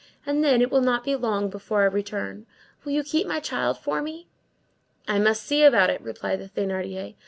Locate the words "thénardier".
6.49-7.13